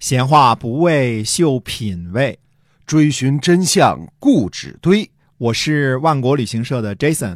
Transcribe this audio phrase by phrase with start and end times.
[0.00, 2.38] 闲话不为秀品味，
[2.86, 5.10] 追寻真相固执堆。
[5.38, 7.34] 我是万国旅行社的 Jason，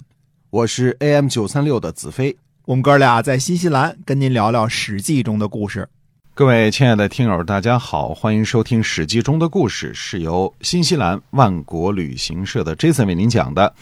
[0.49, 2.37] 我是 AM 九三六的子飞。
[2.65, 5.89] 我们哥俩在新西兰跟您聊聊《史记》中的故事。
[6.35, 13.75] 各位亲爱的听友，大家好，欢迎收听《史记》中的故事，是由新西兰万国旅行社的 Jason 为您讲的。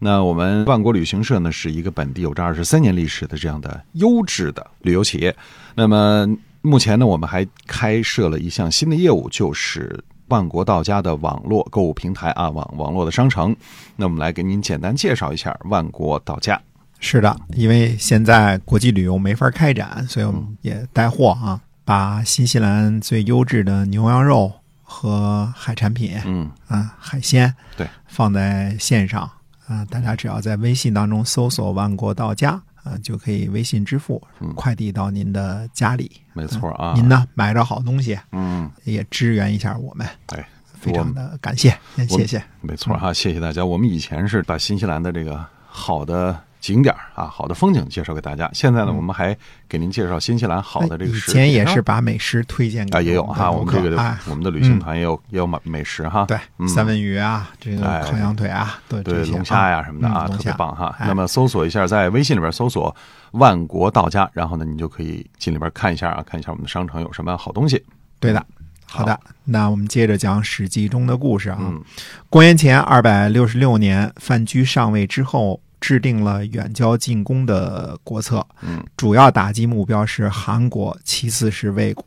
[0.00, 5.34] 那我们万国旅行社呢，是一个本地有着二十三年历史的这样的优质的旅游企业。
[5.76, 6.26] 那么
[6.66, 13.54] 目前呢，我们还开设了一项新的业务，就是万国到家的网络购物平台啊，网网络的商城。
[13.96, 16.58] 那我们来给您简单介绍一下万国到家。
[17.00, 24.50] 是的，因为现在国际旅游没法开展，所以我们也带货啊，把新西兰最优质的牛羊肉
[24.82, 29.30] 和海产品，嗯啊，海鲜，对，放在线上
[29.66, 34.22] 啊，大家只要在微信当中搜索“万国到家”啊，就可以微信支付，
[34.54, 36.20] 快递到您的家里。
[36.34, 40.46] 没错啊，您呢买着好东西，嗯，也支援一下我们，哎，
[40.78, 41.76] 非常的感谢，
[42.08, 42.42] 谢谢。
[42.60, 43.64] 没错哈，谢谢大家。
[43.64, 48.48] 我们以前是把新西兰的这个好的景点啊，好的风景介绍给大家。
[48.54, 49.36] 现在呢，我们还
[49.68, 51.34] 给您介绍新西兰好的这个以食品。
[51.34, 56.24] 前也是把美食推荐给啊，也有哈，我我们这个哎，我们的旅行团也有也有美美食哈。
[56.24, 60.96] 对，嗯三文鱼啊，这个哎烤羊腿啊，对对龙虾呀啊什么的啊，特别棒哈。
[60.98, 62.96] 哎那么搜索一下，在微信里边搜索
[63.32, 67.84] “万国到家”，然后呢，你就可以进里边看一下啊，看一下我们的商城有什么好东西。
[68.18, 68.42] 对的。
[68.86, 71.58] 好的，那我们接着讲《史记》中的故事啊。
[71.60, 71.82] 嗯
[72.30, 82.06] 公元前二百六十六年，范雎上位之后，制定了远交近攻的国策，嗯主要打击目标是韩国，其次是魏国。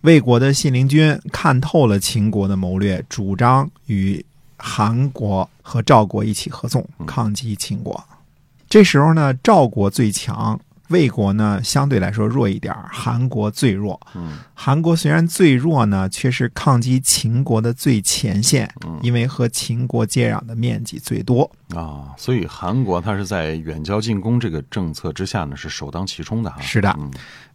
[0.00, 4.24] 魏国的信陵君看透了秦国的谋略，主张与
[4.56, 8.02] 韩国和赵国一起合纵，抗击秦国。
[8.66, 10.58] 这时候呢，赵国最强，
[10.88, 14.00] 魏国呢相对来说弱一点，韩国最弱。
[14.14, 21.50] 嗯韩国虽然最弱呢，却是抗击秦国的最前线，嗯因为和秦国接壤的面积最多。
[21.74, 26.60] 啊，所以韩国它是在远交近攻这个政策之下呢，是首当其冲的哈。
[26.60, 27.10] 是的嗯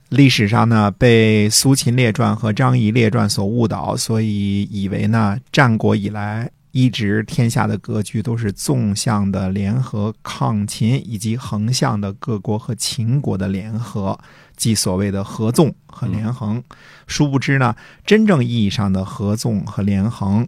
[0.09, 14.19] 历史上呢，被苏秦列传和张仪列传所误导，所以以为呢，战国以来一直天下的格局都是纵向的联合抗秦，以及横向的各国和秦国的联合，
[14.55, 16.63] 即所谓的合纵和连横。
[17.07, 20.47] 殊不知呢，真正意义上的合纵和连横。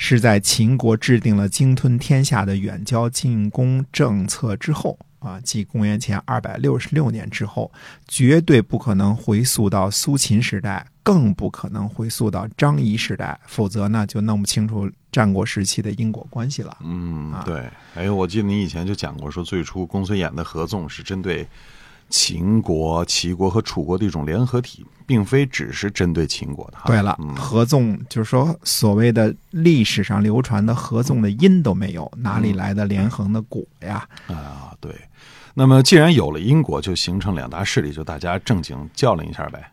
[0.00, 7.72] 是在秦国制定了鲸吞天下的远交近攻政策之后啊，即公元前二百六十六年之后，
[8.06, 16.70] 绝对不可能回溯到苏秦时代，更不可能回溯到张仪时代，否则呢就弄不清楚战国时期的因果关系了。
[16.70, 17.64] 啊，嗯对。
[17.96, 21.44] 哎，我记得你以前就讲过，说最初公孙衍的合纵是针对
[22.08, 26.78] 秦国、齐国和楚国的一种联合体，并非只是针对秦国的。
[26.86, 34.08] 对了，嗯合纵就是说所谓的历史上流传的合纵的因都没有，哪嗯里来的连横的果呀？
[34.28, 34.94] 啊，对。
[35.54, 39.68] 那么既然有了因果，就形成两大势力，就大家正经较量一下呗。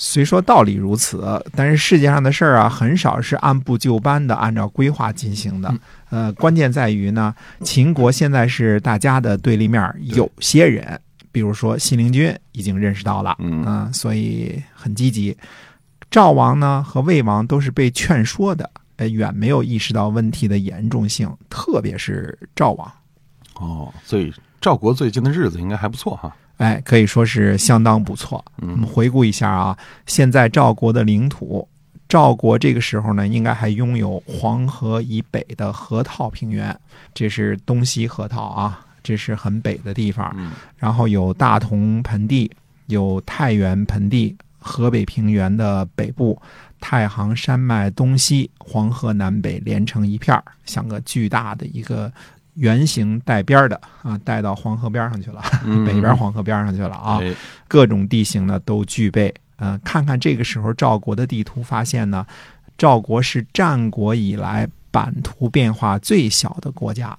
[0.00, 5.74] 虽说道理如此，但是世界上的事儿啊，很少是按部就班的按照规划进行的。
[6.08, 10.98] 呃，关键在于呢，秦国现在是大家的对立面，有些人，
[11.32, 15.36] 比如说信陵君已经认识到了，嗯啊所以很积极。
[16.10, 22.90] 赵王呢和魏王都是被劝说的，呃，远没有意识到问题的严重性，特别是赵王。
[23.56, 26.34] 哦，所以赵国最近的日子应该还不错哈。
[26.58, 28.44] 哎，可以说是相当不错。
[28.60, 29.76] 我们嗯回顾一下啊，
[30.06, 31.66] 现在赵国的领土，
[32.08, 36.76] 赵国这个时候呢，应该还拥有黄河以北的河套平原，
[37.14, 40.32] 这是东西河套啊，这是很北的地方。
[40.36, 42.50] 嗯然后有大同盆地，
[42.86, 46.40] 有太原盆地，河北平原的北部，
[46.80, 52.12] 太行山脉东西，黄河南北连成一片儿，像个巨大的一个
[52.58, 57.18] 圆形带边儿的啊，带到黄河边上去了，嗯北边黄河边上去了啊。
[57.22, 57.34] 哎
[57.66, 59.32] 各种地形呢都具备。
[59.56, 62.24] 呃，看看这个时候赵国的地图，发现呢，
[62.76, 67.16] 赵国是战国以来版图变化最小的国家。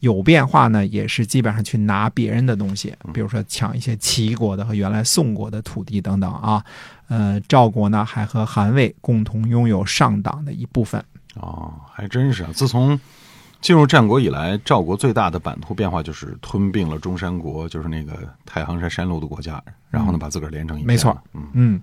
[0.00, 6.64] 有变化呢，也是基本上去拿别人的东西，比如说抢一些齐国的和原来宋国的土地等等啊。
[7.08, 11.00] 呃，赵国呢还和韩魏共同拥有上党的一部分。
[11.34, 12.50] 哦，还真是啊！
[12.52, 12.98] 自从
[13.62, 18.12] 进入战国以来，赵国最大的版图变化就是吞并了中山国，就是那个
[18.44, 20.86] 太行山山路的国家，然后呢把自个儿连成一片。
[20.86, 21.82] 没错嗯嗯，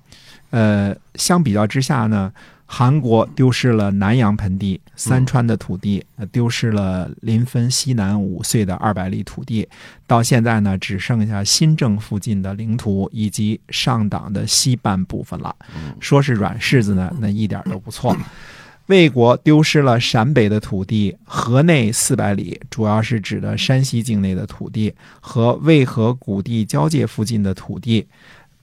[0.49, 2.31] 呃，相比较之下呢，
[2.65, 9.65] 韩国丢失了南阳盆地、三川的土地，呃丢失了临汾西南五岁的二百里土地，
[10.05, 15.55] 到现在呢，只剩下新郑附近的领土以及上党的西半部分了。
[16.01, 18.13] 说是软柿子呢，那一点都不错。
[18.89, 28.07] 魏国丢失了陕北的土地，河内四百里，主要是指的山西境内的土地和渭河谷地交界附近的土地，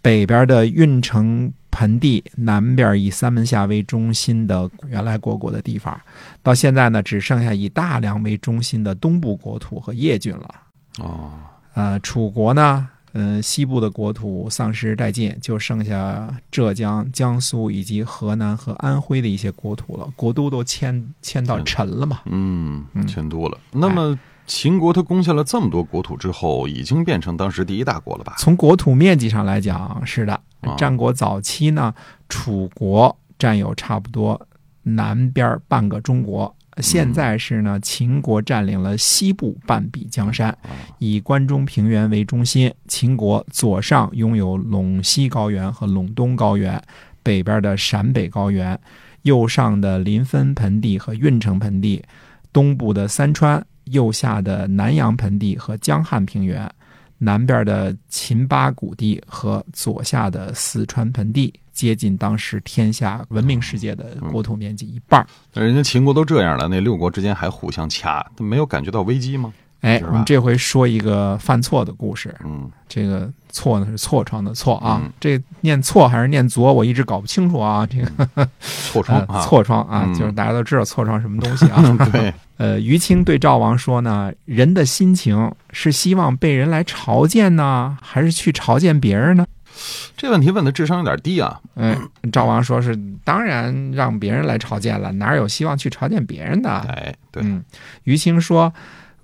[0.03, 5.97] 北边的运城盆地，南边以三门峡为中心的原来国国的地方，
[6.43, 10.55] 到现在呢，只剩下以大梁为中心的东部国土和叶郡了。
[10.99, 11.31] 哦，
[11.75, 12.89] 呃，楚国呢，
[13.19, 22.21] 嗯、西部的国土丧失殆尽，就剩下浙江、江苏以及河南和安徽的一些国土了，国都都迁迁到陈了嘛。
[22.27, 23.59] 嗯嗯，迁都了。
[23.73, 28.35] 那么秦国他攻下了这么多国土之后，已经变成当时第一大国了吧？
[28.39, 31.95] 从国土面积上来讲，是的啊，战国早期呢，
[32.29, 34.41] 楚国占有差不多
[34.83, 36.56] 南边半个中国。
[36.83, 40.57] 现在是呢，秦国占领了西部半壁江山，
[40.99, 42.73] 以关中平原为中心。
[42.87, 46.81] 秦国左上拥有陇西高原和陇东高原，
[47.23, 48.79] 北边的陕北高原，
[49.23, 52.05] 右上的临汾盆地和运城盆地，
[52.53, 56.71] 东部的三川，右下的南阳盆地和江汉平原，
[57.19, 65.27] 南边的秦巴谷地和左下的四川盆地，接近当时天下文明世界的国土面积一半。
[65.53, 69.53] 那人家秦国都这样了，那六国之间还互相掐，他没有感觉到危机吗？
[69.81, 72.35] 哎，我们这回说一个犯错的故事。
[72.45, 77.87] 嗯，这个错呢是痤疮的错啊，嗯这念错还是念左，我一直搞不清楚啊。
[77.87, 81.83] 这个痤疮呃啊，痤疮啊，嗯就是大家都知道痤疮什么东西啊。
[82.11, 89.47] 对， 呃，于青对赵王说呢，人的心情是希望被人来朝见呢，还是去朝见别人呢？
[90.17, 91.61] 这问题问的智商有点低啊。
[91.75, 96.71] 嗯，赵王说是当然让别人来朝见了，哪有希望去朝见别人的？
[96.71, 97.63] 哎，对，嗯，
[98.05, 98.73] 于青说，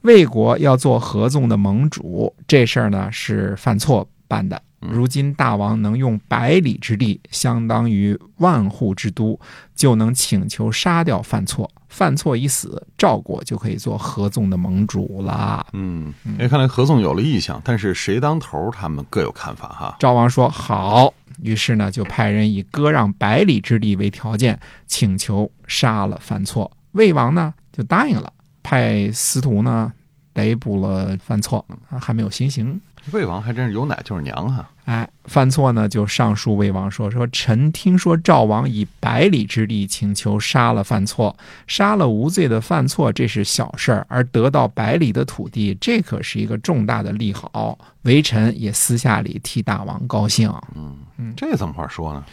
[0.02, 4.60] 魏国要做合纵的盟主，这事儿呢是犯错办的。
[4.81, 9.38] 如今大王能用百里之地，相当于万户之都，
[9.76, 11.70] 就能请求杀掉犯错。
[11.88, 15.64] 犯错一死，赵国就可以做合纵的盟主了。
[15.72, 19.96] 嗯，哎，看来合纵有了意向，但是谁当头，他们各有看法哈。
[20.00, 24.58] 赵王说好，于是呢就派人以割让百里之地为条件，
[24.88, 26.69] 请求杀了犯错。
[26.93, 28.32] 魏王呢就答应了，
[28.72, 29.92] 派司徒呢
[30.32, 32.80] 逮捕了犯错，啊还没有行刑。
[33.10, 34.70] 魏王还真是有奶就是娘啊。
[34.86, 41.36] 哎，犯错呢就上书魏王说说臣听说赵王以百里之地请求杀了犯错，
[41.66, 47.78] 杀了无罪的犯错这是小事儿，而得到百里的土地，这可是一个重大的利好。
[48.04, 50.50] 微臣也私下里替大王高兴。
[50.74, 52.24] 嗯这怎么话说呢？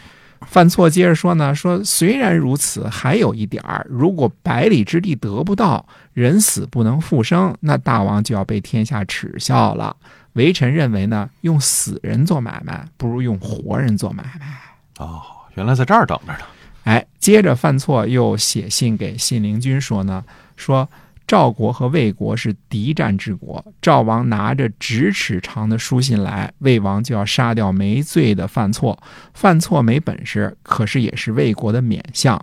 [0.46, 5.84] 犯错接着说呢，说虽然如此，还有一点儿，如果百里之地得不到，
[6.20, 9.96] 人死不能复生，那大王就要被天下耻笑了。
[10.34, 14.60] 微臣认为呢，用死人做买卖，不如用活人做买卖。
[14.98, 15.22] 哦，
[15.54, 16.40] 原来在这儿等着呢。
[16.84, 20.22] 哎，接着犯错又写信给信陵君说呢，
[20.56, 20.86] 说
[21.26, 29.02] 赵国和魏国是敌战之国，赵王拿着咫尺长的书信来，魏王就要杀掉没罪的犯错，
[29.32, 32.38] 犯错没本事，可是也是魏国的免相，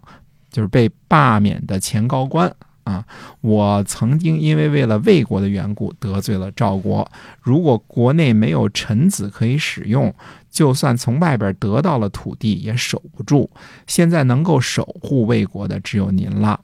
[0.49, 2.51] 就是被罢免的前高官。
[2.87, 3.03] 啊，
[3.41, 7.05] 我曾经因为为了魏国的缘故得罪了赵国，
[7.41, 10.13] 如果国内没有臣子可以使用，
[10.49, 13.49] 就算从外边得到了土地也守不住。
[13.87, 16.61] 现在能够守护魏国的只有您了。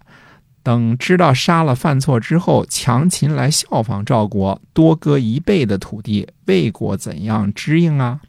[0.63, 8.21] 等知道杀了犯错之后，强秦来效仿赵国，多割一倍的土地，魏国怎样支应啊？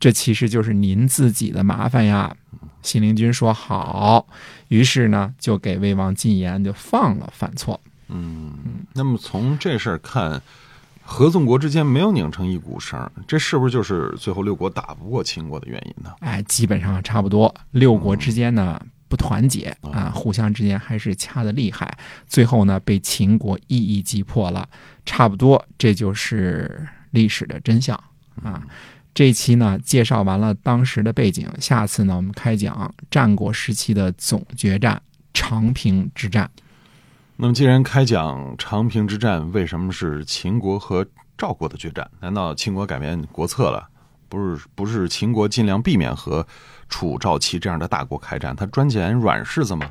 [0.00, 2.34] 这其实就是您自己的麻烦呀。
[2.86, 4.24] 信陵君说好，
[4.68, 7.80] 于是呢就给魏王进言，就放了犯错。
[8.08, 8.54] 嗯，
[8.94, 10.40] 那么从这事儿看，
[11.02, 16.12] 合纵国之间没有拧成一股绳，这是不是就是最后六国打不过秦国的原因呢？
[16.20, 17.52] 哎，基本上差不多。
[17.72, 24.68] 六国之间呢不团结啊，互相之间还是掐的厉害，最后呢被秦国一一击破了。
[25.04, 27.96] 差不多，这就是历史的真相
[28.42, 28.62] 啊。
[29.16, 35.00] 这期呢介绍完了当时的背景，下次呢我们开讲战国时期的总决战——
[35.32, 36.50] 长平之战。
[37.36, 41.06] 那么，既然开讲长平之战，为什么是秦国和
[41.38, 42.06] 赵国的决战？
[42.20, 43.88] 难道秦国改变国策了？
[44.28, 46.46] 不是，不是秦国尽量避免和
[46.90, 49.90] 楚、赵、齐这样的大国开战，他专捡软柿子吗？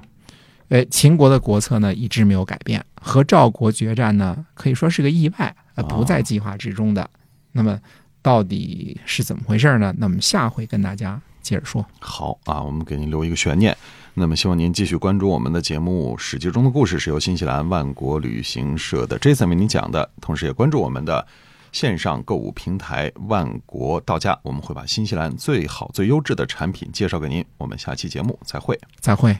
[0.67, 7.10] 呃，秦国的国策呢一直没有改变，和赵国决战呢可以说是个意外，呃，不在计划之中的。
[7.53, 7.79] 那么
[8.25, 9.94] 到底是怎么回事呢？
[10.00, 11.86] 那我们下回跟大家接着说。
[12.00, 13.77] 好啊，我们给您留一个悬念。
[14.15, 20.10] 那么，希望您继续关注我们的节目《史记》中的故事，是由新西兰万国旅行社的 Jason 为您讲的。
[20.20, 21.24] 同时，也关注我们的
[21.72, 27.46] 线上购物平台万国到家，我们会把新西兰最好、最优质的产品介绍给您。
[27.60, 28.79] 我们下期节目再会。
[29.00, 29.38] 再会。